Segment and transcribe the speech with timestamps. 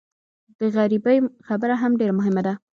[0.57, 1.17] د غریبۍ
[1.47, 2.53] خبره هم ډېره مهمه ده.